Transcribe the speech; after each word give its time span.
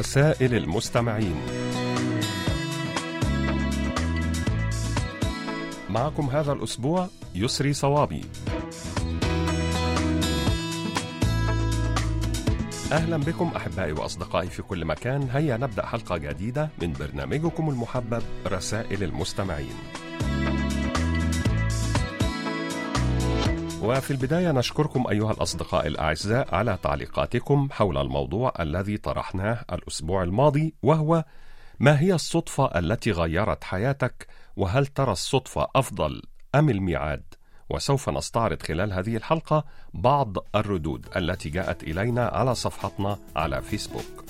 رسائل 0.00 0.54
المستمعين. 0.54 1.36
معكم 5.90 6.26
هذا 6.26 6.52
الأسبوع 6.52 7.08
يسري 7.34 7.72
صوابي. 7.72 8.24
أهلا 12.92 13.16
بكم 13.16 13.52
أحبائي 13.56 13.92
وأصدقائي 13.92 14.48
في 14.48 14.62
كل 14.62 14.84
مكان. 14.84 15.28
هيا 15.32 15.56
نبدأ 15.56 15.86
حلقة 15.86 16.16
جديدة 16.16 16.68
من 16.82 16.92
برنامجكم 16.92 17.68
المحبب 17.68 18.22
رسائل 18.46 19.02
المستمعين. 19.02 19.74
وفي 23.82 24.10
البداية 24.10 24.52
نشكركم 24.52 25.06
أيها 25.06 25.32
الأصدقاء 25.32 25.86
الأعزاء 25.86 26.54
على 26.54 26.78
تعليقاتكم 26.82 27.68
حول 27.72 27.98
الموضوع 27.98 28.52
الذي 28.60 28.96
طرحناه 28.96 29.64
الأسبوع 29.72 30.22
الماضي 30.22 30.74
وهو 30.82 31.24
ما 31.80 32.00
هي 32.00 32.14
الصدفة 32.14 32.78
التي 32.78 33.10
غيرت 33.12 33.64
حياتك 33.64 34.26
وهل 34.56 34.86
ترى 34.86 35.12
الصدفة 35.12 35.68
أفضل 35.76 36.22
أم 36.54 36.70
الميعاد؟ 36.70 37.22
وسوف 37.70 38.08
نستعرض 38.08 38.62
خلال 38.62 38.92
هذه 38.92 39.16
الحلقة 39.16 39.64
بعض 39.94 40.36
الردود 40.54 41.06
التي 41.16 41.50
جاءت 41.50 41.82
إلينا 41.82 42.26
على 42.26 42.54
صفحتنا 42.54 43.18
على 43.36 43.62
فيسبوك. 43.62 44.24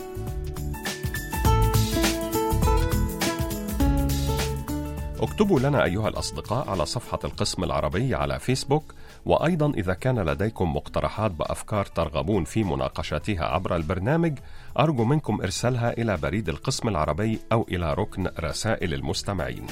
اكتبوا 5.21 5.61
لنا 5.61 5.85
أيها 5.85 6.09
الأصدقاء 6.09 6.71
على 6.71 6.87
صفحة 6.87 7.19
القسم 7.25 7.65
العربي 7.65 8.15
على 8.15 8.39
فيسبوك 8.39 8.95
وأيضا 9.25 9.71
إذا 9.71 9.95
كان 9.95 10.19
لديكم 10.19 10.77
مقترحات 10.77 11.31
بأفكار 11.31 11.87
ترغبون 11.87 12.45
في 12.45 12.65
مناقشتها 12.65 13.45
عبر 13.45 13.77
البرنامج 13.77 14.39
أرجو 14.79 15.05
منكم 15.05 15.41
إرسالها 15.43 15.93
إلى 15.93 16.17
بريد 16.17 16.49
القسم 16.49 16.89
العربي 16.89 17.41
أو 17.53 17.67
إلى 17.69 17.95
ركن 17.95 18.29
رسائل 18.41 18.95
المستمعين. 18.95 19.67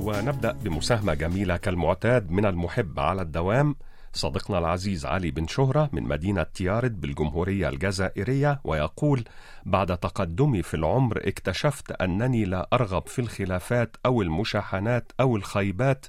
ونبدأ 0.00 0.52
بمساهمة 0.52 1.14
جميلة 1.14 1.56
كالمعتاد 1.56 2.30
من 2.30 2.46
المحب 2.46 3.00
على 3.00 3.22
الدوام 3.22 3.76
صديقنا 4.14 4.58
العزيز 4.58 5.06
علي 5.06 5.30
بن 5.30 5.46
شهرة 5.46 5.90
من 5.92 6.02
مدينة 6.02 6.42
تيارد 6.42 7.00
بالجمهورية 7.00 7.68
الجزائرية 7.68 8.60
ويقول 8.64 9.24
بعد 9.66 9.98
تقدمي 9.98 10.62
في 10.62 10.74
العمر 10.74 11.28
اكتشفت 11.28 11.92
أنني 11.92 12.44
لا 12.44 12.68
أرغب 12.72 13.06
في 13.06 13.18
الخلافات 13.18 13.96
أو 14.06 14.22
المشاحنات 14.22 15.12
أو 15.20 15.36
الخيبات 15.36 16.06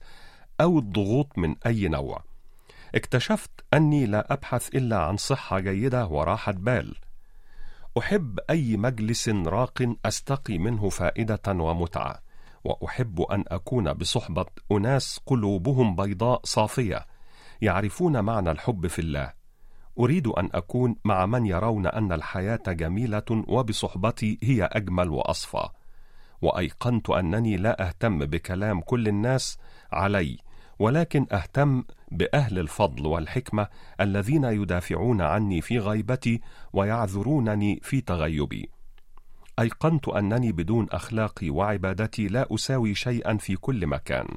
أو 0.61 0.79
الضغوط 0.79 1.37
من 1.37 1.55
أي 1.65 1.87
نوع. 1.87 2.23
اكتشفت 2.95 3.51
أني 3.73 4.05
لا 4.05 4.33
أبحث 4.33 4.75
إلا 4.75 4.97
عن 4.97 5.17
صحة 5.17 5.59
جيدة 5.59 6.07
وراحة 6.07 6.51
بال. 6.51 6.95
أحب 7.97 8.39
أي 8.49 8.77
مجلس 8.77 9.29
راق 9.29 9.95
أستقي 10.05 10.57
منه 10.57 10.89
فائدة 10.89 11.41
ومتعة. 11.47 12.19
وأحب 12.63 13.21
أن 13.21 13.43
أكون 13.47 13.93
بصحبة 13.93 14.45
أناس 14.71 15.19
قلوبهم 15.25 15.95
بيضاء 15.95 16.41
صافية. 16.43 17.05
يعرفون 17.61 18.19
معنى 18.23 18.51
الحب 18.51 18.87
في 18.87 18.99
الله. 18.99 19.33
أريد 19.99 20.27
أن 20.27 20.49
أكون 20.53 20.95
مع 21.05 21.25
من 21.25 21.45
يرون 21.45 21.87
أن 21.87 22.11
الحياة 22.11 22.63
جميلة 22.67 23.43
وبصحبتي 23.47 24.39
هي 24.43 24.63
أجمل 24.63 25.09
وأصفى. 25.09 25.67
وأيقنت 26.41 27.09
أنني 27.09 27.57
لا 27.57 27.87
أهتم 27.87 28.19
بكلام 28.19 28.81
كل 28.81 29.07
الناس 29.07 29.57
علي 29.91 30.38
ولكن 30.79 31.27
أهتم 31.31 31.83
بأهل 32.11 32.59
الفضل 32.59 33.05
والحكمة 33.05 33.67
الذين 34.01 34.44
يدافعون 34.44 35.21
عني 35.21 35.61
في 35.61 35.79
غيبتي 35.79 36.41
ويعذرونني 36.73 37.79
في 37.83 38.01
تغيبي. 38.01 38.69
أيقنت 39.59 40.07
أنني 40.07 40.51
بدون 40.51 40.88
أخلاقي 40.91 41.49
وعبادتي 41.49 42.27
لا 42.27 42.47
أساوي 42.55 42.95
شيئا 42.95 43.38
في 43.38 43.55
كل 43.55 43.88
مكان. 43.88 44.27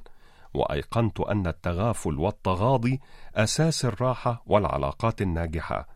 وأيقنت 0.55 1.21
أن 1.21 1.47
التغافل 1.47 2.19
والتغاضي 2.19 3.01
أساس 3.35 3.85
الراحة 3.85 4.43
والعلاقات 4.47 5.23
الناجحة 5.23 5.89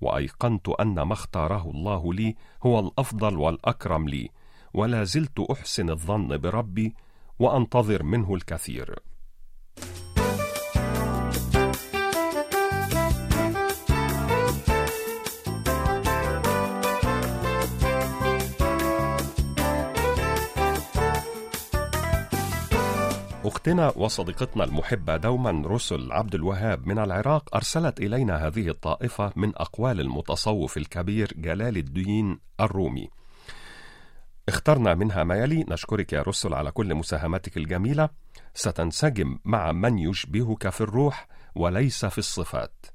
وأيقنت 0.00 0.68
أن 0.68 1.02
ما 1.02 1.12
اختاره 1.12 1.70
الله 1.70 2.14
لي 2.14 2.36
هو 2.62 2.80
الأفضل 2.80 3.36
والأكرم 3.36 4.08
لي 4.08 4.30
ولا 4.74 5.04
زلت 5.04 5.40
أحسن 5.50 5.90
الظن 5.90 6.38
بربي 6.38 6.94
وأنتظر 7.38 8.02
منه 8.02 8.34
الكثير. 8.34 8.98
أختنا 23.54 23.92
وصديقتنا 23.96 24.64
المحبة 24.64 25.16
دوما 25.16 25.62
رسل 25.66 26.12
عبد 26.12 26.34
الوهاب 26.34 26.86
من 26.86 26.98
العراق 26.98 27.56
أرسلت 27.56 28.00
إلينا 28.00 28.46
هذه 28.46 28.68
الطائفة 28.68 29.32
من 29.36 29.52
أقوال 29.56 30.00
المتصوف 30.00 30.76
الكبير 30.76 31.32
جلال 31.36 31.76
الدين 31.76 32.38
الرومي. 32.60 33.10
اخترنا 34.48 34.94
منها 34.94 35.24
ما 35.24 35.34
يلي 35.34 35.64
نشكرك 35.68 36.12
يا 36.12 36.22
رسل 36.22 36.54
على 36.54 36.70
كل 36.70 36.94
مساهماتك 36.94 37.56
الجميلة 37.56 38.08
ستنسجم 38.54 39.38
مع 39.44 39.72
من 39.72 39.98
يشبهك 39.98 40.68
في 40.68 40.80
الروح 40.80 41.28
وليس 41.54 42.04
في 42.04 42.18
الصفات. 42.18 42.86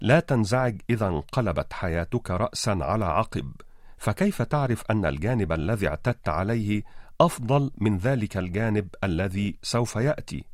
لا 0.00 0.20
تنزعج 0.20 0.80
إذا 0.90 1.06
انقلبت 1.06 1.72
حياتك 1.72 2.30
رأسا 2.30 2.78
على 2.80 3.04
عقب 3.04 3.52
فكيف 3.98 4.42
تعرف 4.42 4.84
أن 4.90 5.06
الجانب 5.06 5.52
الذي 5.52 5.88
اعتدت 5.88 6.28
عليه 6.28 6.82
أفضل 7.20 7.70
من 7.78 7.98
ذلك 7.98 8.36
الجانب 8.36 8.88
الذي 9.04 9.58
سوف 9.62 9.96
يأتي. 9.96 10.44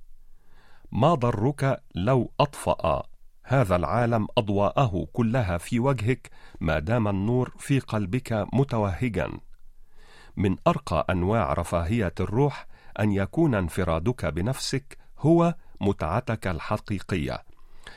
ما 0.92 1.14
ضرك 1.14 1.82
لو 1.94 2.32
أطفأ؟ 2.40 3.02
هذا 3.44 3.76
العالم 3.76 4.26
أضواءه 4.38 5.06
كلها 5.12 5.58
في 5.58 5.80
وجهك 5.80 6.30
ما 6.60 6.78
دام 6.78 7.08
النور 7.08 7.54
في 7.58 7.78
قلبك 7.78 8.46
متوهجا. 8.52 9.30
من 10.36 10.56
أرقى 10.66 11.06
أنواع 11.10 11.52
رفاهية 11.52 12.14
الروح 12.20 12.66
أن 13.00 13.12
يكون 13.12 13.54
انفرادك 13.54 14.26
بنفسك 14.26 14.98
هو 15.18 15.54
متعتك 15.80 16.46
الحقيقية. 16.46 17.44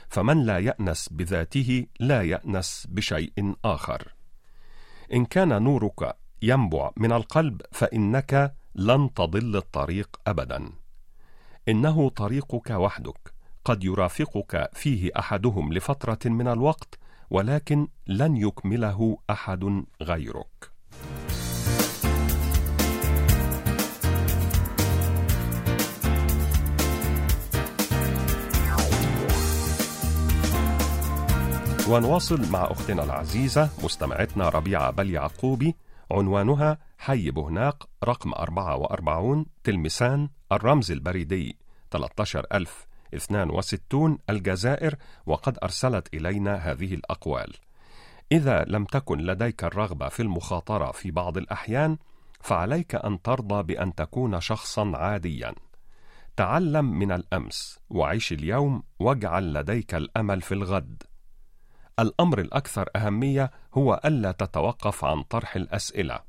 فمن 0.10 0.44
لا 0.44 0.60
يأنس 0.60 1.10
بذاته 1.10 1.86
لا 2.00 2.22
يأنس 2.22 2.88
بشيء 2.90 3.56
آخر. 3.66 4.14
إن 5.14 5.26
كان 5.26 5.64
نورك 5.64 6.16
ينبع 6.42 6.92
من 6.98 7.12
القلب 7.12 7.62
فإنك 7.72 8.56
لن 8.76 9.14
تضل 9.14 9.56
الطريق 9.56 10.20
ابدا. 10.28 10.70
إنه 11.70 12.10
طريقك 12.10 12.70
وحدك 12.70 13.34
قد 13.66 13.84
يرافقك 13.84 14.70
فيه 14.74 15.12
أحدهم 15.20 15.74
لفترة 15.74 16.20
من 16.26 16.48
الوقت 16.48 17.00
ولكن 17.30 17.88
لن 18.08 18.38
يكمله 18.38 19.18
أحد 19.30 19.84
غيرك. 20.02 20.72
ونواصل 31.90 32.52
مع 32.52 32.72
أختنا 32.72 33.04
العزيزة 33.04 33.70
مستمعتنا 33.84 34.50
ربيعة 34.50 34.92
بل 34.92 35.10
يعقوبي 35.12 35.76
عنوانها 36.12 36.78
حي 36.98 37.32
بهناق 37.32 37.90
رقم 38.04 38.34
44 38.34 39.46
تلمسان 39.64 40.30
الرمز 40.52 40.92
البريدي 40.92 41.58
13062 41.92 44.18
الجزائر 44.30 44.96
وقد 45.26 45.58
أرسلت 45.64 46.14
إلينا 46.14 46.56
هذه 46.56 46.94
الأقوال. 46.94 47.54
إذا 48.32 48.66
لم 48.68 48.86
تكن 48.86 49.18
لديك 49.18 49.64
الرغبة 49.64 50.10
في 50.10 50.22
المخاطرة 50.22 50.92
في 50.92 51.12
بعض 51.12 51.38
الأحيان 51.38 51.98
فعليك 52.42 52.96
أن 52.96 53.22
ترضى 53.22 53.64
بأن 53.64 53.96
تكون 53.96 54.42
شخصا 54.42 54.98
عاديا. 54.98 55.54
تعلم 56.36 56.86
من 56.86 57.12
الأمس 57.12 57.80
وعيش 57.90 58.34
اليوم 58.34 58.84
واجعل 59.00 59.54
لديك 59.54 59.96
الأمل 59.96 60.42
في 60.42 60.54
الغد. 60.54 61.04
الأمر 62.00 62.40
الأكثر 62.40 62.90
أهمية 62.96 63.52
هو 63.74 64.02
ألا 64.06 64.32
تتوقف 64.32 65.06
عن 65.06 65.24
طرح 65.24 65.56
الأسئلة. 65.56 66.20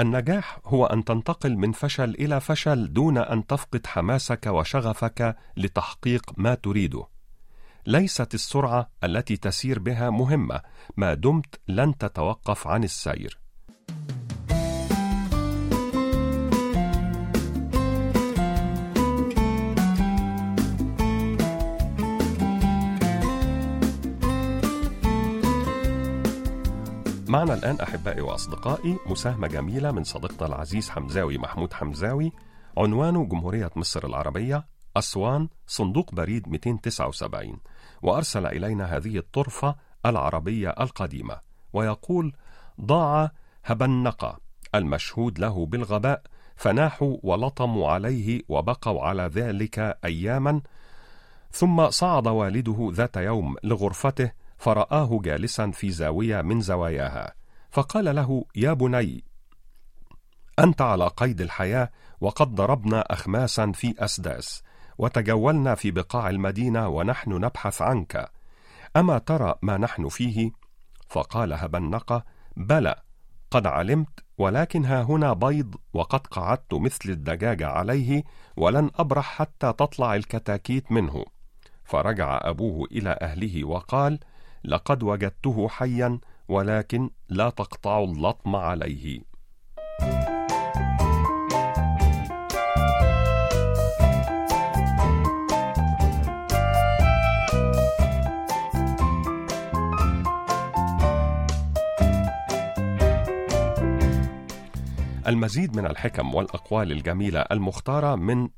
النجاح 0.00 0.58
هو 0.64 0.86
أن 0.86 1.04
تنتقل 1.04 1.56
من 1.56 1.72
فشل 1.72 2.10
إلى 2.10 2.40
فشل 2.40 2.92
دون 2.92 3.18
أن 3.18 3.46
تفقد 3.46 3.86
حماسك 3.86 4.46
وشغفك 4.46 5.36
لتحقيق 5.56 6.32
ما 6.36 6.54
تريده. 6.54 7.06
ليست 7.86 8.34
السرعة 8.34 8.90
التي 9.04 9.36
تسير 9.36 9.78
بها 9.78 10.10
مهمة 10.10 10.60
ما 10.96 11.14
دمت 11.14 11.60
لن 11.68 11.98
تتوقف 11.98 12.66
عن 12.66 12.84
السير. 12.84 13.41
معنا 27.32 27.54
الآن 27.54 27.80
أحبائي 27.80 28.20
وأصدقائي 28.20 28.98
مساهمة 29.06 29.48
جميلة 29.48 29.92
من 29.92 30.04
صديقنا 30.04 30.46
العزيز 30.48 30.90
حمزاوي 30.90 31.38
محمود 31.38 31.72
حمزاوي 31.72 32.32
عنوانه 32.78 33.24
جمهورية 33.24 33.70
مصر 33.76 34.06
العربية 34.06 34.66
أسوان 34.96 35.48
صندوق 35.66 36.14
بريد 36.14 36.48
279 36.48 37.60
وأرسل 38.02 38.46
إلينا 38.46 38.96
هذه 38.96 39.18
الطرفة 39.18 39.76
العربية 40.06 40.68
القديمة 40.68 41.40
ويقول 41.72 42.32
ضاع 42.80 43.30
هبنقة 43.64 44.38
المشهود 44.74 45.38
له 45.38 45.66
بالغباء 45.66 46.22
فناحوا 46.56 47.16
ولطموا 47.22 47.90
عليه 47.90 48.42
وبقوا 48.48 49.02
على 49.02 49.22
ذلك 49.22 49.98
أياما 50.04 50.60
ثم 51.52 51.90
صعد 51.90 52.26
والده 52.28 52.90
ذات 52.92 53.16
يوم 53.16 53.56
لغرفته 53.64 54.41
فرآه 54.62 55.20
جالسا 55.22 55.70
في 55.70 55.90
زاوية 55.90 56.42
من 56.42 56.60
زواياها 56.60 57.34
فقال 57.70 58.16
له 58.16 58.44
يا 58.56 58.72
بني 58.72 59.24
أنت 60.58 60.82
على 60.82 61.06
قيد 61.06 61.40
الحياة 61.40 61.90
وقد 62.20 62.54
ضربنا 62.54 63.00
أخماسا 63.00 63.72
في 63.72 63.94
أسداس 63.98 64.62
وتجولنا 64.98 65.74
في 65.74 65.90
بقاع 65.90 66.30
المدينة 66.30 66.88
ونحن 66.88 67.32
نبحث 67.32 67.82
عنك 67.82 68.30
أما 68.96 69.18
ترى 69.18 69.54
ما 69.62 69.76
نحن 69.76 70.08
فيه؟ 70.08 70.50
فقال 71.08 71.52
هبنقة 71.52 72.24
بلى 72.56 73.02
قد 73.50 73.66
علمت 73.66 74.20
ولكن 74.38 74.84
ها 74.84 75.02
هنا 75.02 75.32
بيض 75.32 75.74
وقد 75.92 76.26
قعدت 76.26 76.74
مثل 76.74 77.10
الدجاجة 77.10 77.66
عليه 77.68 78.24
ولن 78.56 78.90
أبرح 78.94 79.24
حتى 79.24 79.72
تطلع 79.72 80.14
الكتاكيت 80.14 80.92
منه 80.92 81.24
فرجع 81.84 82.40
أبوه 82.42 82.88
إلى 82.92 83.18
أهله 83.22 83.64
وقال 83.64 84.18
لقد 84.64 85.02
وجدته 85.02 85.68
حيا 85.68 86.18
ولكن 86.48 87.10
لا 87.28 87.50
تقطعوا 87.50 88.06
اللطم 88.06 88.56
عليه. 88.56 89.20
المزيد 105.26 105.76
من 105.76 105.86
الحكم 105.86 106.34
والأقوال 106.34 106.92
الجميلة 106.92 107.40
المختارة 107.40 108.14
من 108.14 108.48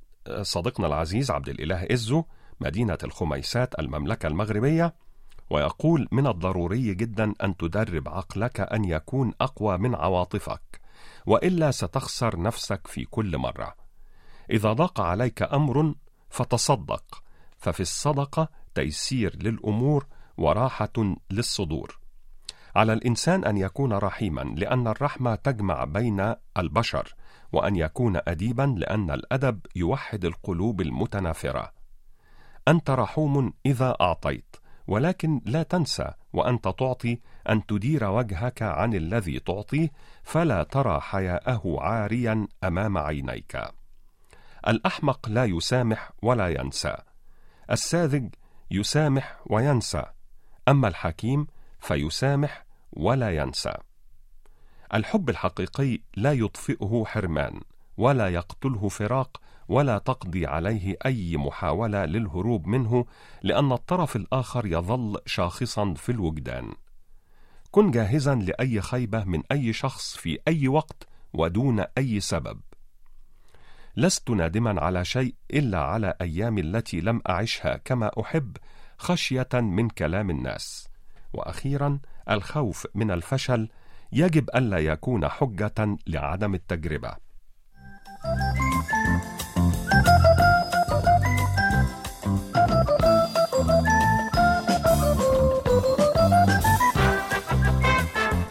صديقنا 0.42 0.86
العزيز 0.86 1.30
عبد 1.30 1.48
الإله 1.48 1.86
إزو 1.92 2.24
مدينة 2.60 2.98
الخميسات 3.04 3.78
المملكة 3.78 4.26
المغربية. 4.26 4.94
ويقول 5.50 6.08
من 6.12 6.26
الضروري 6.26 6.94
جدا 6.94 7.34
أن 7.42 7.56
تدرب 7.56 8.08
عقلك 8.08 8.60
أن 8.60 8.84
يكون 8.84 9.32
أقوى 9.40 9.78
من 9.78 9.94
عواطفك 9.94 10.80
وإلا 11.26 11.70
ستخسر 11.70 12.40
نفسك 12.40 12.86
في 12.86 13.04
كل 13.04 13.38
مرة. 13.38 13.74
إذا 14.50 14.72
ضاق 14.72 15.00
عليك 15.00 15.42
أمر 15.42 15.94
فتصدق 16.30 17.22
ففي 17.56 17.80
الصدقة 17.80 18.48
تيسير 18.74 19.36
للأمور 19.42 20.06
وراحة 20.36 21.16
للصدور. 21.30 21.98
على 22.76 22.92
الإنسان 22.92 23.44
أن 23.44 23.56
يكون 23.56 23.92
رحيما 23.92 24.40
لأن 24.40 24.88
الرحمة 24.88 25.34
تجمع 25.34 25.84
بين 25.84 26.34
البشر 26.58 27.14
وأن 27.52 27.76
يكون 27.76 28.20
أديبا 28.28 28.74
لأن 28.78 29.10
الأدب 29.10 29.60
يوحد 29.76 30.24
القلوب 30.24 30.80
المتنافرة. 30.80 31.72
أنت 32.68 32.90
رحوم 32.90 33.52
إذا 33.66 33.96
أعطيت. 34.00 34.56
ولكن 34.86 35.40
لا 35.44 35.62
تنسى 35.62 36.12
وأنت 36.32 36.64
تعطي 36.64 37.18
أن 37.48 37.66
تدير 37.66 38.04
وجهك 38.04 38.62
عن 38.62 38.94
الذي 38.94 39.40
تعطيه 39.40 39.90
فلا 40.22 40.62
ترى 40.62 41.00
حياءه 41.00 41.76
عاريا 41.80 42.46
أمام 42.64 42.98
عينيك. 42.98 43.62
الأحمق 44.68 45.28
لا 45.28 45.44
يسامح 45.44 46.10
ولا 46.22 46.48
ينسى. 46.48 46.96
الساذج 47.70 48.34
يسامح 48.70 49.40
وينسى. 49.46 50.04
أما 50.68 50.88
الحكيم 50.88 51.46
فيسامح 51.80 52.64
ولا 52.92 53.30
ينسى. 53.30 53.74
الحب 54.94 55.30
الحقيقي 55.30 55.98
لا 56.16 56.32
يطفئه 56.32 57.04
حرمان 57.06 57.60
ولا 57.96 58.28
يقتله 58.28 58.88
فراق 58.88 59.40
ولا 59.68 59.98
تقضي 59.98 60.46
عليه 60.46 60.96
أي 61.06 61.36
محاولة 61.36 62.04
للهروب 62.04 62.66
منه 62.66 63.04
لأن 63.42 63.72
الطرف 63.72 64.16
الآخر 64.16 64.66
يظل 64.66 65.20
شاخصا 65.26 65.94
في 65.94 66.12
الوجدان. 66.12 66.72
كن 67.70 67.90
جاهزا 67.90 68.34
لأي 68.34 68.80
خيبة 68.80 69.24
من 69.24 69.42
أي 69.52 69.72
شخص 69.72 70.16
في 70.16 70.38
أي 70.48 70.68
وقت 70.68 71.08
ودون 71.34 71.84
أي 71.98 72.20
سبب. 72.20 72.60
لست 73.96 74.30
نادما 74.30 74.80
على 74.80 75.04
شيء 75.04 75.34
إلا 75.50 75.78
على 75.78 76.14
أيامي 76.20 76.60
التي 76.60 77.00
لم 77.00 77.22
أعشها 77.28 77.76
كما 77.76 78.10
أحب 78.20 78.56
خشية 78.98 79.48
من 79.54 79.88
كلام 79.88 80.30
الناس. 80.30 80.88
وأخيرا 81.32 81.98
الخوف 82.30 82.86
من 82.94 83.10
الفشل 83.10 83.68
يجب 84.12 84.50
ألا 84.54 84.78
يكون 84.78 85.28
حجة 85.28 85.96
لعدم 86.06 86.54
التجربة. 86.54 87.16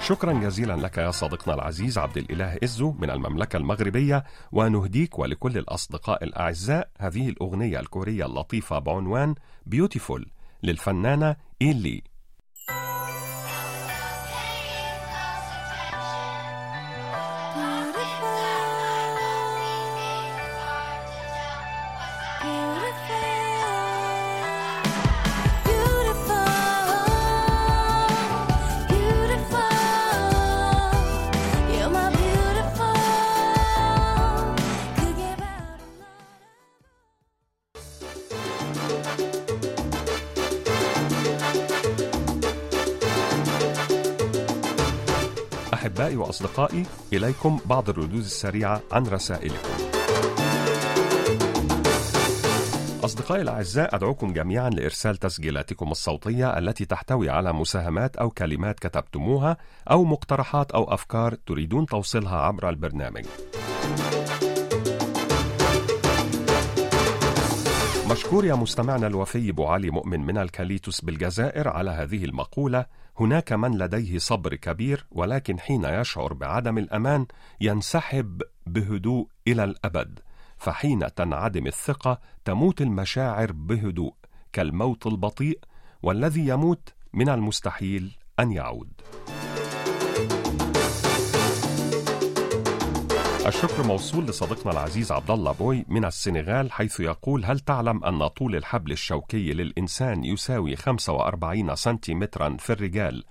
شكرا 0.03 0.33
جزيلا 0.33 0.73
لك 0.73 0.97
يا 0.97 1.11
صديقنا 1.11 1.53
العزيز 1.53 1.97
عبد 1.97 2.17
الإله 2.17 2.57
إزو 2.63 2.91
من 2.91 3.09
المملكة 3.09 3.57
المغربية 3.57 4.23
ونهديك 4.51 5.19
ولكل 5.19 5.57
الأصدقاء 5.57 6.23
الأعزاء 6.23 6.89
هذه 6.99 7.29
الأغنية 7.29 7.79
الكورية 7.79 8.25
اللطيفة 8.25 8.79
بعنوان 8.79 9.35
بيوتيفول 9.65 10.25
للفنانة 10.63 11.35
إيلي. 11.61 12.03
أحبائي 45.83 46.15
وأصدقائي 46.15 46.85
إليكم 47.13 47.59
بعض 47.65 47.89
الردود 47.89 48.23
السريعة 48.23 48.81
عن 48.91 49.07
رسائلكم 49.07 49.73
أصدقائي 53.03 53.41
الأعزاء 53.41 53.95
أدعوكم 53.95 54.33
جميعا 54.33 54.69
لإرسال 54.69 55.17
تسجيلاتكم 55.17 55.91
الصوتية 55.91 56.57
التي 56.57 56.85
تحتوي 56.85 57.29
على 57.29 57.53
مساهمات 57.53 58.15
أو 58.15 58.29
كلمات 58.29 58.79
كتبتموها 58.79 59.57
أو 59.91 60.03
مقترحات 60.03 60.71
أو 60.71 60.93
أفكار 60.93 61.33
تريدون 61.33 61.85
توصيلها 61.85 62.37
عبر 62.37 62.69
البرنامج. 62.69 63.25
مشكور 68.13 68.45
يا 68.45 68.55
مستمعنا 68.55 69.07
الوفي 69.07 69.49
أبو 69.49 69.65
علي 69.65 69.89
مؤمن 69.89 70.19
من 70.25 70.37
الكاليتوس 70.37 71.01
بالجزائر 71.01 71.67
على 71.67 71.91
هذه 71.91 72.25
المقولة 72.25 72.85
هناك 73.19 73.53
من 73.53 73.77
لديه 73.77 74.17
صبر 74.17 74.55
كبير 74.55 75.05
ولكن 75.11 75.59
حين 75.59 75.85
يشعر 75.85 76.33
بعدم 76.33 76.77
الأمان 76.77 77.25
ينسحب 77.61 78.41
بهدوء 78.67 79.27
إلى 79.47 79.63
الأبد. 79.63 80.19
فحين 80.57 81.13
تنعدم 81.15 81.67
الثقة 81.67 82.19
تموت 82.45 82.81
المشاعر 82.81 83.51
بهدوء 83.51 84.13
كالموت 84.53 85.07
البطيء 85.07 85.59
والذي 86.03 86.47
يموت 86.47 86.93
من 87.13 87.29
المستحيل 87.29 88.11
أن 88.39 88.51
يعود. 88.51 88.91
الشكر 93.47 93.83
موصول 93.87 94.25
لصديقنا 94.25 94.71
العزيز 94.71 95.11
عبد 95.11 95.31
الله 95.31 95.51
بوي 95.51 95.85
من 95.87 96.05
السنغال 96.05 96.71
حيث 96.71 96.99
يقول 96.99 97.45
هل 97.45 97.59
تعلم 97.59 98.03
أن 98.03 98.27
طول 98.27 98.55
الحبل 98.55 98.91
الشوكي 98.91 99.53
للإنسان 99.53 100.23
يساوي 100.23 100.75
45 100.75 101.75
سنتيمترا 101.75 102.57
في 102.59 102.73
الرجال 102.73 103.23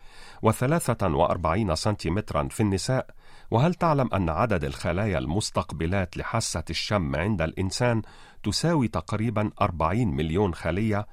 و43 0.47 1.75
سنتيمترا 1.75 2.49
في 2.51 2.61
النساء؟ 2.61 3.07
وهل 3.51 3.75
تعلم 3.75 4.09
أن 4.15 4.29
عدد 4.29 4.65
الخلايا 4.65 5.19
المستقبلات 5.19 6.17
لحاسة 6.17 6.65
الشم 6.71 7.17
عند 7.17 7.43
الإنسان 7.43 8.03
تساوي 8.43 8.89
تقريبا 8.89 9.51
40 9.61 10.07
مليون 10.07 10.55
خلية؟ 10.55 11.07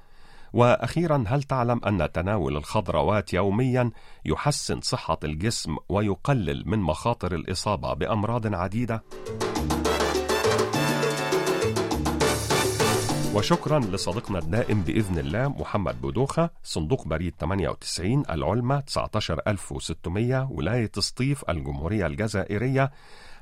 وأخيرا 0.52 1.24
هل 1.26 1.42
تعلم 1.42 1.80
أن 1.86 2.12
تناول 2.12 2.56
الخضروات 2.56 3.34
يوميا 3.34 3.90
يحسن 4.24 4.80
صحة 4.80 5.18
الجسم 5.24 5.76
ويقلل 5.88 6.62
من 6.66 6.78
مخاطر 6.78 7.34
الإصابة 7.34 7.94
بأمراض 7.94 8.54
عديدة؟ 8.54 9.02
وشكرا 13.34 13.78
لصديقنا 13.78 14.38
الدائم 14.38 14.82
بإذن 14.82 15.18
الله 15.18 15.48
محمد 15.48 16.00
بودوخة 16.00 16.50
صندوق 16.62 17.08
بريد 17.08 17.34
98 17.40 18.22
العلمة 18.30 18.80
19600 18.80 20.48
ولاية 20.50 20.90
سطيف 20.98 21.50
الجمهورية 21.50 22.06
الجزائرية 22.06 22.90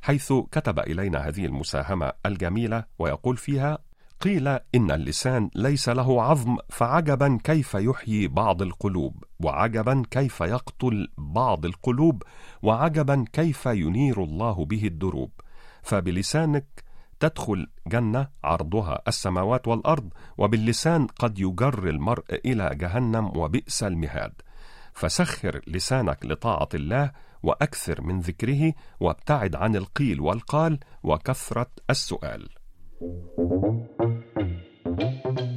حيث 0.03 0.33
كتب 0.53 0.79
إلينا 0.79 1.29
هذه 1.29 1.47
المساهمة 1.47 2.13
الجميلة 2.27 2.85
ويقول 2.99 3.37
فيها 3.37 3.79
قيل 4.21 4.49
إن 4.49 4.91
اللسان 4.91 5.51
ليس 5.55 5.89
له 5.89 6.23
عظم 6.23 6.57
فعجبا 6.69 7.39
كيف 7.45 7.75
يحيي 7.75 8.29
بعض 8.29 8.63
القلوب 8.63 9.25
وعجبا 9.41 10.03
كيف 10.11 10.41
يقتل 10.41 11.09
بعض 11.19 11.67
القلوب 11.67 12.23
وعجبا 12.63 13.25
كيف 13.33 13.67
ينير 13.67 14.25
الله 14.25 14.65
به 14.65 14.87
الدروب. 14.87 15.31
فبلسانك 15.83 16.85
تدخل 17.21 17.67
جنة 17.87 18.29
عرضها 18.45 19.03
السماوات 19.09 19.69
والأرض 19.69 20.13
وباللسان 20.39 21.07
قد 21.07 21.39
يجر 21.39 21.89
المرء 21.89 22.25
إلى 22.45 22.71
جهنم 22.75 23.37
وبئس 23.37 23.83
المهاد. 23.83 24.33
فسخر 24.93 25.61
لسانك 25.67 26.27
لطاعة 26.27 26.69
الله 26.75 27.13
وأكثر 27.43 28.03
من 28.03 28.21
ذكره 28.21 28.73
وابتعد 29.01 29.57
عن 29.57 29.77
القيل 29.77 30.21
والقال 30.21 30.79
وكثرة 31.03 31.71
السؤال. 31.91 32.58
Thank 33.01 33.89
you. 35.39 35.48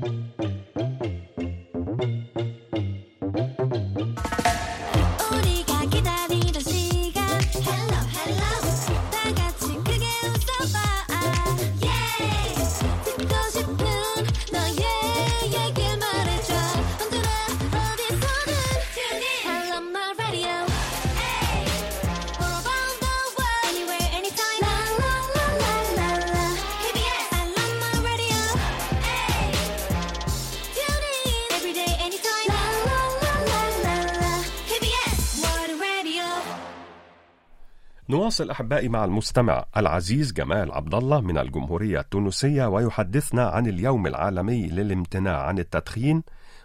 نواصل 38.12 38.50
أحبائي 38.50 38.89
مع 38.89 39.06
المستمع 39.06 39.65
العزيز 39.77 40.34
جمال 40.34 40.72
عبد 40.72 40.96
الله 40.96 41.22
من 41.22 41.38
الجمهورية 41.38 42.00
التونسية 42.00 42.65
ويحدثنا 42.65 43.46
عن 43.50 43.68
اليوم 43.68 44.08
العالمي 44.08 44.68
للامتناع 44.68 45.41
عن 45.44 45.60
التدخين 45.60 46.24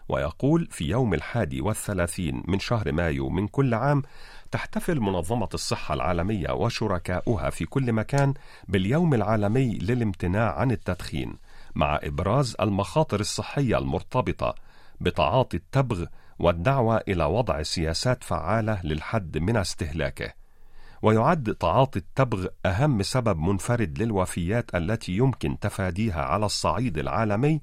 ويقول 0.08 0.68
في 0.70 0.84
يوم 0.84 1.14
الحادي 1.14 1.60
والثلاثين 1.60 2.42
من 2.48 2.58
شهر 2.58 2.92
مايو 2.92 3.28
من 3.28 3.48
كل 3.48 3.74
عام 3.74 4.02
تحتفل 4.50 5.00
منظمة 5.00 5.48
الصحة 5.54 5.94
العالمية 5.94 6.50
وشركاؤها 6.52 7.50
في 7.50 7.64
كل 7.64 7.92
مكان 7.92 8.34
باليوم 8.68 9.14
العالمي 9.14 9.78
للامتناع 9.78 10.58
عن 10.58 10.70
التدخين 10.70 11.34
مع 11.74 12.00
إبراز 12.02 12.56
المخاطر 12.60 13.20
الصحية 13.20 13.78
المرتبطة 13.78 14.54
بتعاطي 15.00 15.56
التبغ 15.56 16.04
والدعوة 16.38 17.00
إلى 17.08 17.24
وضع 17.24 17.62
سياسات 17.62 18.24
فعالة 18.24 18.80
للحد 18.84 19.38
من 19.38 19.56
استهلاكه. 19.56 20.45
ويعد 21.06 21.54
تعاطي 21.54 21.98
التبغ 21.98 22.46
أهم 22.66 23.02
سبب 23.02 23.38
منفرد 23.38 24.02
للوفيات 24.02 24.74
التي 24.74 25.12
يمكن 25.12 25.58
تفاديها 25.58 26.22
على 26.22 26.46
الصعيد 26.46 26.98
العالمي 26.98 27.60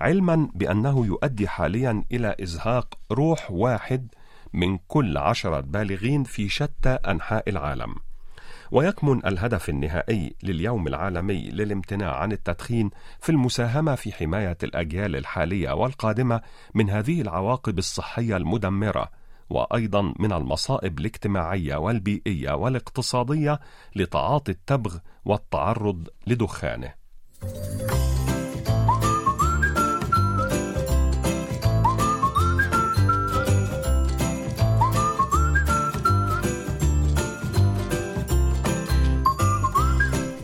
علما 0.00 0.48
بأنه 0.54 1.06
يؤدي 1.06 1.48
حاليا 1.48 2.04
إلى 2.12 2.36
إزهاق 2.42 2.98
روح 3.12 3.50
واحد 3.50 4.08
من 4.52 4.78
كل 4.88 5.16
عشرة 5.16 5.60
بالغين 5.60 6.24
في 6.24 6.48
شتى 6.48 6.90
أنحاء 6.90 7.50
العالم. 7.50 7.94
ويكمن 8.70 9.26
الهدف 9.26 9.68
النهائي 9.68 10.34
لليوم 10.42 10.86
العالمي 10.86 11.50
للامتناع 11.50 12.16
عن 12.16 12.32
التدخين 12.32 12.90
في 13.20 13.32
المساهمة 13.32 13.94
في 13.94 14.12
حماية 14.12 14.58
الأجيال 14.62 15.16
الحالية 15.16 15.72
والقادمة 15.72 16.40
من 16.74 16.90
هذه 16.90 17.20
العواقب 17.20 17.78
الصحية 17.78 18.36
المدمرة. 18.36 19.19
وأيضا 19.50 20.14
من 20.18 20.32
المصائب 20.32 20.98
الاجتماعية 20.98 21.76
والبيئية 21.76 22.52
والاقتصادية 22.52 23.60
لتعاطي 23.96 24.52
التبغ 24.52 24.98
والتعرض 25.24 26.08
لدخانه. 26.26 26.94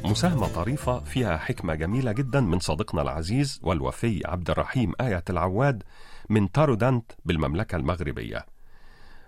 مساهمة 0.04 0.48
طريفة 0.48 1.00
فيها 1.00 1.36
حكمة 1.36 1.74
جميلة 1.74 2.12
جدا 2.12 2.40
من 2.40 2.58
صديقنا 2.58 3.02
العزيز 3.02 3.60
والوفي 3.62 4.20
عبد 4.24 4.50
الرحيم 4.50 4.92
آية 5.00 5.24
العواد 5.30 5.82
من 6.30 6.52
تارودانت 6.52 7.12
بالمملكة 7.24 7.76
المغربية. 7.76 8.55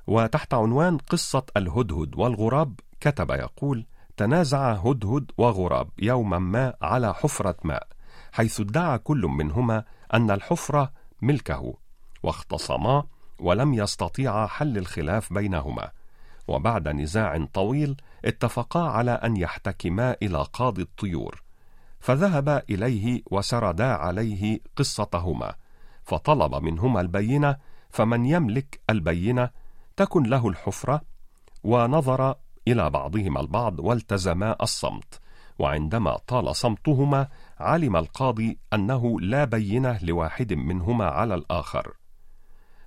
وتحت 0.08 0.54
عنوان 0.54 0.98
قصة 0.98 1.42
الهدهد 1.56 2.18
والغراب 2.18 2.80
كتب 3.00 3.30
يقول: 3.30 3.86
تنازع 4.16 4.72
هدهد 4.72 5.30
وغراب 5.38 5.88
يوما 5.98 6.38
ما 6.38 6.74
على 6.82 7.14
حفرة 7.14 7.56
ماء، 7.64 7.86
حيث 8.32 8.60
ادعى 8.60 8.98
كل 8.98 9.26
منهما 9.26 9.84
أن 10.14 10.30
الحفرة 10.30 10.92
ملكه، 11.22 11.74
واختصما 12.22 13.04
ولم 13.38 13.74
يستطيعا 13.74 14.46
حل 14.46 14.78
الخلاف 14.78 15.32
بينهما، 15.32 15.90
وبعد 16.48 16.88
نزاع 16.88 17.44
طويل 17.44 17.96
اتفقا 18.24 18.80
على 18.80 19.10
أن 19.10 19.36
يحتكما 19.36 20.16
إلى 20.22 20.44
قاضي 20.52 20.82
الطيور، 20.82 21.42
فذهبا 22.00 22.62
إليه 22.70 23.22
وسردا 23.30 23.92
عليه 23.92 24.60
قصتهما، 24.76 25.54
فطلب 26.04 26.54
منهما 26.54 27.00
البينة، 27.00 27.56
فمن 27.90 28.26
يملك 28.26 28.80
البينة 28.90 29.50
تكن 29.98 30.22
له 30.22 30.48
الحفرة 30.48 31.00
ونظر 31.64 32.34
إلى 32.68 32.90
بعضهما 32.90 33.40
البعض 33.40 33.80
والتزما 33.80 34.56
الصمت 34.62 35.20
وعندما 35.58 36.16
طال 36.26 36.56
صمتهما 36.56 37.28
علم 37.58 37.96
القاضي 37.96 38.58
أنه 38.72 39.20
لا 39.20 39.44
بينة 39.44 39.98
لواحد 40.02 40.52
منهما 40.52 41.04
على 41.04 41.34
الآخر. 41.34 41.92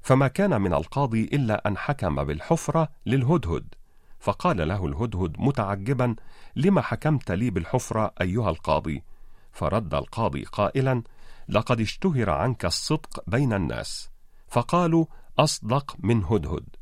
فما 0.02 0.28
كان 0.28 0.62
من 0.62 0.74
القاضي 0.74 1.24
إلا 1.24 1.68
أن 1.68 1.78
حكم 1.78 2.24
بالحفرة 2.24 2.90
للهدهد 3.06 3.76
فقال 4.20 4.68
له 4.68 4.86
الهدهد 4.86 5.36
متعجبا 5.40 6.16
لم 6.56 6.80
حكمت 6.80 7.32
لي 7.32 7.50
بالحفرة 7.50 8.14
أيها 8.22 8.50
القاضي؟ 8.50 9.04
فرد 9.52 9.94
القاضي 9.94 10.44
قائلا 10.44 11.04
لقد 11.50 11.82
اشتهر 11.82 12.30
عنك 12.30 12.66
الصدق 12.66 13.24
بين 13.28 13.54
الناس. 13.54 14.10
فقالوا 14.48 15.06
أصدق 15.40 15.96
من 16.00 16.24
هدهد. 16.24 16.81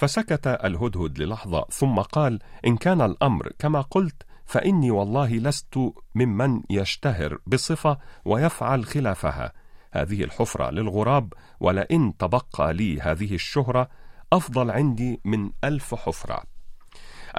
فسكت 0.00 0.46
الهدهد 0.46 1.18
للحظة 1.18 1.66
ثم 1.70 2.00
قال: 2.00 2.38
إن 2.66 2.76
كان 2.76 3.00
الأمر 3.00 3.52
كما 3.58 3.80
قلت 3.80 4.22
فإني 4.46 4.90
والله 4.90 5.32
لست 5.32 5.78
ممن 6.14 6.62
يشتهر 6.70 7.38
بصفة 7.46 7.98
ويفعل 8.24 8.84
خلافها. 8.84 9.52
هذه 9.92 10.24
الحفرة 10.24 10.70
للغراب 10.70 11.32
ولئن 11.60 12.16
تبقى 12.16 12.72
لي 12.72 13.00
هذه 13.00 13.34
الشهرة 13.34 13.88
أفضل 14.32 14.70
عندي 14.70 15.20
من 15.24 15.50
ألف 15.64 15.94
حفرة. 15.94 16.42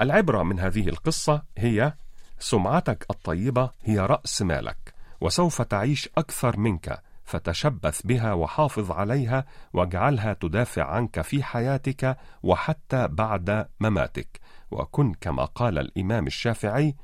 العبرة 0.00 0.42
من 0.42 0.60
هذه 0.60 0.88
القصة 0.88 1.42
هي: 1.58 1.94
سمعتك 2.38 3.06
الطيبة 3.10 3.70
هي 3.84 3.98
رأس 3.98 4.42
مالك، 4.42 4.94
وسوف 5.20 5.62
تعيش 5.62 6.08
أكثر 6.18 6.56
منك. 6.56 7.02
فتشبث 7.24 8.02
بها 8.02 8.32
وحافظ 8.32 8.90
عليها 8.90 9.44
واجعلها 9.72 10.32
تدافع 10.32 10.84
عنك 10.84 11.20
في 11.20 11.42
حياتك 11.42 12.16
وحتى 12.42 13.08
بعد 13.08 13.68
مماتك. 13.80 14.40
وكن 14.70 15.14
كما 15.14 15.44
قال 15.44 15.78
الإمام 15.78 16.26
الشافعي 16.26 16.96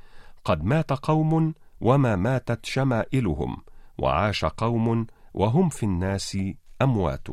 قد 0.45 0.63
مات 0.63 0.93
قوم 0.93 1.53
وما 1.81 2.15
ماتت 2.15 2.65
شمائلهم 2.65 3.57
وعاش 3.97 4.45
قوم 4.45 5.07
وهم 5.33 5.69
في 5.69 5.83
الناس 5.83 6.37
أموات. 6.81 7.27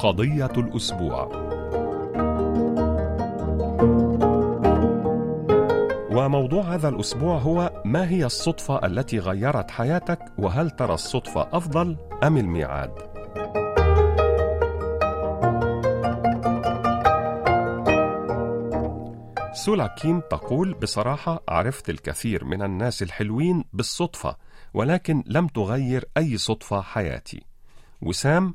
قضية 0.00 0.46
الأسبوع. 0.46 1.39
وموضوع 6.20 6.62
هذا 6.62 6.88
الأسبوع 6.88 7.38
هو 7.38 7.82
ما 7.84 8.08
هي 8.10 8.26
الصدفة 8.26 8.86
التي 8.86 9.18
غيرت 9.18 9.70
حياتك 9.70 10.18
وهل 10.38 10.70
ترى 10.70 10.94
الصدفة 10.94 11.48
أفضل 11.52 11.96
أم 12.22 12.36
الميعاد؟ 12.36 12.90
سولا 19.52 19.86
كيم 19.86 20.20
تقول 20.20 20.74
بصراحة 20.74 21.42
عرفت 21.48 21.90
الكثير 21.90 22.44
من 22.44 22.62
الناس 22.62 23.02
الحلوين 23.02 23.64
بالصدفة 23.72 24.36
ولكن 24.74 25.24
لم 25.26 25.46
تغير 25.46 26.04
أي 26.16 26.36
صدفة 26.36 26.80
حياتي 26.80 27.42
وسام 28.02 28.54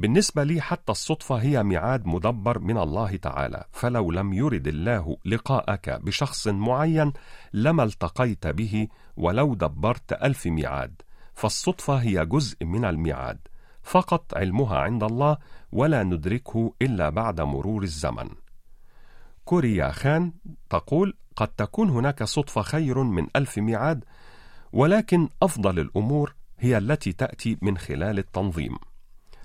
بالنسبة 0.00 0.44
لي 0.44 0.60
حتى 0.60 0.92
الصدفة 0.92 1.36
هي 1.36 1.62
ميعاد 1.62 2.06
مدبر 2.06 2.58
من 2.58 2.78
الله 2.78 3.16
تعالى. 3.16 3.64
فلو 3.72 4.10
لم 4.10 4.32
يرد 4.32 4.68
الله 4.68 5.16
لقاءك 5.24 5.90
بشخص 5.90 6.48
معين 6.48 7.12
لما 7.52 7.82
التقيت 7.82 8.46
به 8.46 8.88
ولو 9.16 9.54
دبرت 9.54 10.12
ألف 10.12 10.46
ميعاد. 10.46 11.02
فالصدفة 11.34 11.94
هي 11.94 12.26
جزء 12.26 12.64
من 12.64 12.84
الميعاد. 12.84 13.38
فقط 13.82 14.34
علمها 14.34 14.78
عند 14.78 15.02
الله 15.02 15.38
ولا 15.72 16.02
ندركه 16.02 16.74
إلا 16.82 17.10
بعد 17.10 17.40
مرور 17.40 17.82
الزمن. 17.82 18.28
كوريا 19.44 19.90
خان 19.90 20.32
تقول 20.70 21.16
قد 21.36 21.48
تكون 21.48 21.90
هناك 21.90 22.22
صدفة 22.22 22.62
خير 22.62 23.02
من 23.02 23.26
ألف 23.36 23.58
ميعاد 23.58 24.04
ولكن 24.72 25.28
أفضل 25.42 25.78
الأمور 25.78 26.34
هي 26.58 26.78
التي 26.78 27.12
تأتي 27.12 27.58
من 27.62 27.78
خلال 27.78 28.18
التنظيم. 28.18 28.89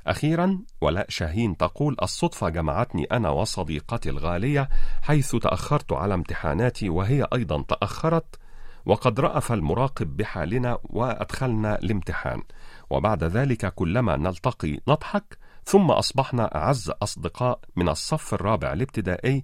أخيرا 0.08 0.60
ولاء 0.82 1.06
شاهين 1.10 1.58
تقول 1.58 1.96
الصدفة 2.04 2.50
جمعتني 2.50 3.04
أنا 3.04 3.30
وصديقتي 3.30 4.10
الغالية 4.10 4.70
حيث 5.02 5.36
تأخرت 5.36 5.94
على 5.94 6.14
امتحاناتي 6.14 6.90
وهي 6.90 7.28
أيضا 7.34 7.62
تأخرت 7.62 8.40
وقد 8.86 9.20
رأف 9.20 9.52
المراقب 9.52 10.18
بحالنا 10.18 10.78
وأدخلنا 10.84 11.80
الامتحان. 11.80 12.42
وبعد 12.90 13.24
ذلك 13.24 13.74
كلما 13.74 14.16
نلتقي 14.16 14.80
نضحك 14.88 15.38
ثم 15.64 15.92
أصبحنا 15.92 16.56
أعز 16.56 16.92
أصدقاء 17.02 17.60
من 17.76 17.90
الصف 17.90 18.34
الرابع 18.34 18.74
الابتدائي 18.74 19.44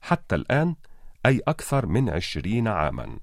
حتى 0.00 0.34
الآن 0.34 0.74
أي 1.26 1.40
أكثر 1.48 1.86
من 1.86 2.10
عشرين 2.10 2.68
عاماً. 2.68 3.18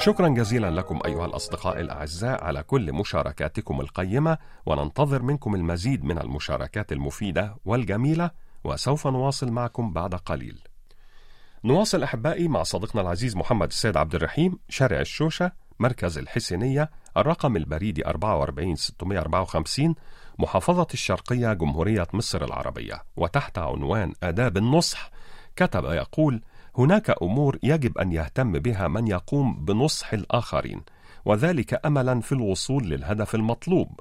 شكرا 0.00 0.28
جزيلا 0.28 0.70
لكم 0.70 1.00
أيها 1.06 1.26
الأصدقاء 1.26 1.80
الأعزاء 1.80 2.44
على 2.44 2.62
كل 2.62 2.92
مشاركاتكم 2.92 3.80
القيمة 3.80 4.38
وننتظر 4.66 5.22
منكم 5.22 5.54
المزيد 5.54 6.04
من 6.04 6.18
المشاركات 6.18 6.92
المفيدة 6.92 7.56
والجميلة 7.64 8.30
وسوف 8.64 9.06
نواصل 9.06 9.50
معكم 9.52 9.92
بعد 9.92 10.14
قليل. 10.14 10.60
نواصل 11.64 12.02
أحبائي 12.02 12.48
مع 12.48 12.62
صديقنا 12.62 13.02
العزيز 13.02 13.36
محمد 13.36 13.68
السيد 13.68 13.96
عبد 13.96 14.14
الرحيم 14.14 14.58
شارع 14.68 15.00
الشوشة 15.00 15.52
مركز 15.78 16.18
الحسينية 16.18 16.90
الرقم 17.16 17.56
البريدي 17.56 18.06
44654 18.06 19.94
محافظة 20.38 20.86
الشرقية 20.94 21.52
جمهورية 21.52 22.06
مصر 22.12 22.44
العربية 22.44 23.02
وتحت 23.16 23.58
عنوان 23.58 24.12
آداب 24.22 24.56
النصح 24.56 25.10
كتب 25.56 25.84
يقول 25.84 26.42
هناك 26.80 27.10
أمور 27.22 27.58
يجب 27.62 27.98
أن 27.98 28.12
يهتم 28.12 28.52
بها 28.52 28.88
من 28.88 29.06
يقوم 29.06 29.64
بنصح 29.64 30.12
الآخرين 30.12 30.82
وذلك 31.24 31.86
املا 31.86 32.20
في 32.20 32.32
الوصول 32.32 32.88
للهدف 32.88 33.34
المطلوب. 33.34 34.00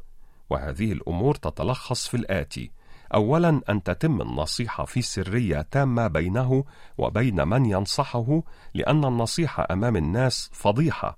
وهذه 0.50 0.92
الأمور 0.92 1.36
تتلخص 1.36 2.08
في 2.08 2.18
الآتي. 2.18 2.72
اولا 3.14 3.62
أن 3.70 3.84
تتم 3.84 4.22
النصيحة 4.22 4.86
في 4.86 5.02
سرية 5.02 5.62
تامة 5.72 6.08
بينه 6.08 6.64
وبين 6.98 7.48
من 7.48 7.66
ينصحه 7.66 8.42
لأن 8.74 9.06
النصيحة 9.06 9.68
أمام 9.72 9.96
الناس 9.96 10.50
فضيحة. 10.54 11.18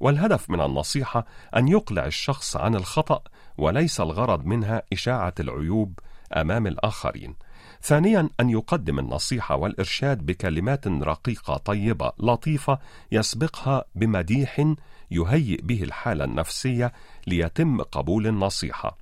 والهدف 0.00 0.50
من 0.50 0.60
النصيحة 0.60 1.26
أن 1.56 1.68
يقلع 1.68 2.06
الشخص 2.06 2.56
عن 2.56 2.74
الخطأ 2.74 3.22
وليس 3.58 4.00
الغرض 4.00 4.44
منها 4.44 4.82
إشاعة 4.92 5.34
العيوب 5.40 5.98
أمام 6.36 6.66
الآخرين. 6.66 7.34
ثانيا 7.82 8.28
أن 8.40 8.50
يقدم 8.50 8.98
النصيحة 8.98 9.56
والإرشاد 9.56 10.26
بكلمات 10.26 10.86
رقيقة 10.86 11.56
طيبة 11.56 12.12
لطيفة 12.18 12.78
يسبقها 13.12 13.84
بمديح 13.94 14.74
يهيئ 15.10 15.62
به 15.62 15.82
الحالة 15.82 16.24
النفسية 16.24 16.92
ليتم 17.26 17.82
قبول 17.82 18.26
النصيحة. 18.26 18.98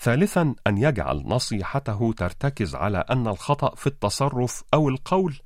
ثالثا 0.00 0.54
أن 0.66 0.78
يجعل 0.78 1.22
نصيحته 1.26 2.14
ترتكز 2.16 2.74
على 2.74 3.04
أن 3.10 3.26
الخطأ 3.28 3.74
في 3.74 3.86
التصرف 3.86 4.62
أو 4.74 4.88
القول 4.88 5.36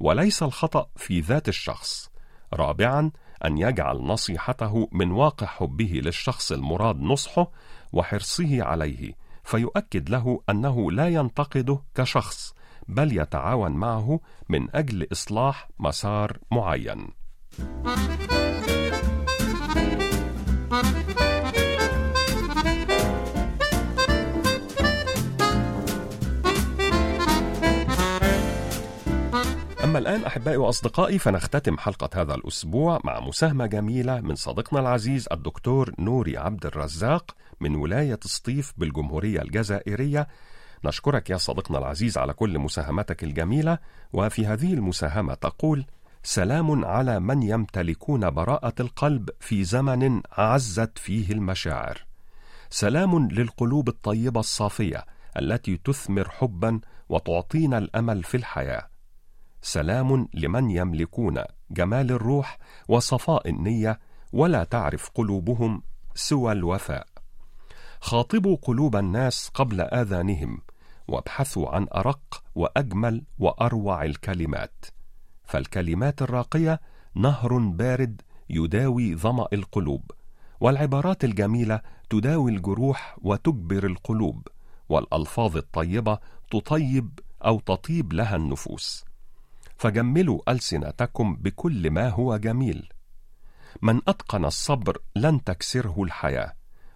وليس 0.00 0.42
الخطأ 0.42 0.86
في 0.96 1.20
ذات 1.20 1.48
الشخص. 1.48 2.10
رابعا 2.52 3.10
أن 3.44 3.58
يجعل 3.58 3.96
نصيحته 3.96 4.88
من 4.92 5.10
واقع 5.10 5.46
حبه 5.46 6.00
للشخص 6.04 6.52
المراد 6.52 7.00
نصحه 7.00 7.50
وحرصه 7.92 8.64
عليه. 8.64 9.27
فيؤكد 9.48 10.10
له 10.10 10.40
أنه 10.50 10.92
لا 10.92 11.08
ينتقده 11.08 11.82
كشخص 11.94 12.54
بل 12.88 13.18
يتعاون 13.18 13.72
معه 13.72 14.20
من 14.48 14.76
أجل 14.76 15.06
إصلاح 15.12 15.68
مسار 15.78 16.38
معين. 16.50 17.08
أما 29.98 30.08
الآن 30.08 30.24
أحبائي 30.24 30.56
وأصدقائي 30.56 31.18
فنختتم 31.18 31.78
حلقة 31.78 32.22
هذا 32.22 32.34
الأسبوع 32.34 33.00
مع 33.04 33.20
مساهمة 33.20 33.66
جميلة 33.66 34.20
من 34.20 34.34
صديقنا 34.34 34.80
العزيز 34.80 35.28
الدكتور 35.32 35.92
نوري 35.98 36.36
عبد 36.36 36.66
الرزاق 36.66 37.34
من 37.60 37.74
ولاية 37.74 38.18
سطيف 38.22 38.72
بالجمهورية 38.76 39.42
الجزائرية. 39.42 40.28
نشكرك 40.84 41.30
يا 41.30 41.36
صديقنا 41.36 41.78
العزيز 41.78 42.18
على 42.18 42.32
كل 42.32 42.58
مساهمتك 42.58 43.24
الجميلة 43.24 43.78
وفي 44.12 44.46
هذه 44.46 44.74
المساهمة 44.74 45.34
تقول 45.34 45.84
سلام 46.22 46.84
على 46.84 47.20
من 47.20 47.42
يمتلكون 47.42 48.30
براءة 48.30 48.74
القلب 48.80 49.30
في 49.40 49.64
زمن 49.64 50.20
عزت 50.32 50.98
فيه 50.98 51.32
المشاعر. 51.32 52.04
سلام 52.70 53.28
للقلوب 53.28 53.88
الطيبة 53.88 54.40
الصافية 54.40 55.04
التي 55.38 55.76
تثمر 55.76 56.28
حبا 56.28 56.80
وتعطينا 57.08 57.78
الأمل 57.78 58.22
في 58.22 58.36
الحياة. 58.36 58.97
سلام 59.62 60.28
لمن 60.34 60.70
يملكون 60.70 61.42
جمال 61.70 62.10
الروح 62.10 62.58
وصفاء 62.88 63.48
النية 63.48 63.98
ولا 64.32 64.64
تعرف 64.64 65.10
قلوبهم 65.14 65.82
سوى 66.14 66.52
الوفاء. 66.52 67.06
خاطبوا 68.00 68.56
قلوب 68.62 68.96
الناس 68.96 69.48
قبل 69.54 69.80
آذانهم 69.80 70.58
وابحثوا 71.08 71.68
عن 71.68 71.86
أرق 71.96 72.42
وأجمل 72.54 73.24
وأروع 73.38 74.04
الكلمات. 74.04 74.84
فالكلمات 75.44 76.22
الراقية 76.22 76.80
نهر 77.14 77.58
بارد 77.58 78.22
يداوي 78.50 79.16
ظمأ 79.16 79.48
القلوب 79.52 80.10
والعبارات 80.60 81.24
الجميلة 81.24 81.80
تداوي 82.10 82.52
الجروح 82.52 83.16
وتجبر 83.22 83.86
القلوب 83.86 84.48
والألفاظ 84.88 85.56
الطيبة 85.56 86.18
تطيب 86.50 87.20
أو 87.44 87.60
تطيب 87.60 88.12
لها 88.12 88.36
النفوس. 88.36 89.07
فجملوا 89.78 90.52
ألسنتكم 90.52 91.36
بكل 91.36 91.90
ما 91.90 92.08
هو 92.08 92.36
جميل. 92.36 92.88
من 93.82 94.00
أتقن 94.08 94.44
الصبر 94.44 94.98
لن 95.16 95.44
تكسره 95.44 96.02
الحياة 96.02 96.52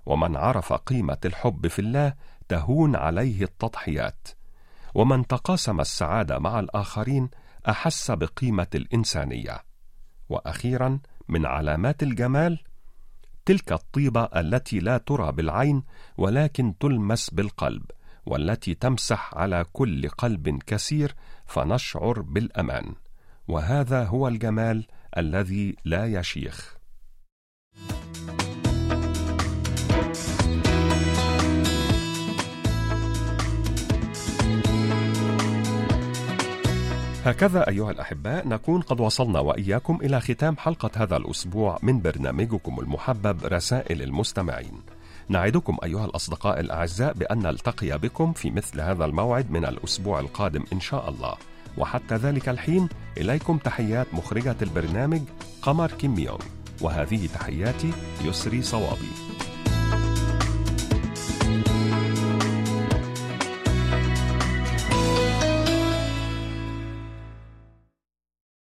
ومن 0.07 0.37
عرف 0.37 0.73
قيمة 0.73 1.19
الحب 1.25 1.67
في 1.67 1.79
الله 1.79 2.15
تهون 2.49 2.97
عليه 2.97 3.43
التضحيات. 3.43 4.29
ومن 4.95 5.27
تقاسم 5.27 5.81
السعادة 5.81 6.39
مع 6.39 6.61
الآخرين 6.61 7.31
أحس 7.69 8.11
بقيمة 8.11 8.67
الإنسانية. 8.75 9.63
وأخيرا 10.29 10.99
من 11.29 11.47
علامات 11.47 12.03
الجمال 12.03 12.59
تلك 13.45 13.73
الطيبة 13.73 14.25
التي 14.25 14.79
لا 14.79 14.99
ترى 14.99 15.33
بالعين 15.33 15.83
ولكن 16.17 16.79
تلمس 16.79 17.31
بالقلب. 17.31 17.83
والتي 18.27 18.75
تمسح 18.75 19.35
على 19.35 19.65
كل 19.73 20.09
قلب 20.09 20.59
كثير 20.67 21.15
فنشعر 21.47 22.21
بالأمان. 22.21 22.95
وهذا 23.49 24.05
هو 24.05 24.29
الجمال 24.29 24.87
الذي 25.17 25.77
لا 25.85 26.07
يشيخ 26.07 26.83
هكذا 37.25 37.69
أيها 37.69 37.91
الأحباء 37.91 38.49
نكون 38.49 38.81
قد 38.81 39.01
وصلنا 39.01 39.41
وإياكم 39.41 39.99
إلى 40.03 40.21
ختام 40.21 40.57
حلقة 40.57 40.91
هذا 40.97 41.17
الأسبوع 41.17 41.79
من 41.83 42.01
برنامجكم 42.01 42.81
المحبب 42.81 43.45
رسائل 43.45 44.03
المستمعين. 44.03 44.83
نعدكم 45.29 45.77
أيها 45.85 46.05
الأصدقاء 46.05 46.61
الأعزاء 46.61 47.13
بأن 47.13 47.39
نلتقي 47.39 47.99
بكم 47.99 48.33
في 48.33 48.51
مثل 48.51 48.81
هذا 48.81 49.05
الموعد 49.05 49.51
من 49.51 49.65
الأسبوع 49.65 50.21
القادم 50.21 50.65
إن 50.73 50.81
شاء 50.81 51.09
الله. 51.09 51.35
وحتى 51.79 52.15
ذلك 52.15 52.49
الحين 52.49 52.89
إليكم 53.19 53.59
تحيات 53.59 54.07
مخرجة 54.15 54.57
البرنامج 54.63 55.21
قمر 55.63 55.91
كيم 55.91 56.19
يونغ. 56.19 56.45
وهذه 56.81 57.27
تحياتي 57.27 57.91
يسري 58.25 58.63
صوابي. 58.63 59.52